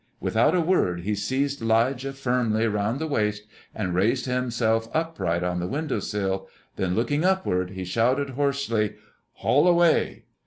[0.19, 3.43] Without a word he seized 'Lijah firmly around the waist
[3.75, 8.95] and raised himself upright on the window sill; then looking upward he shouted, hoarsely,
[9.33, 10.23] "Haul away!"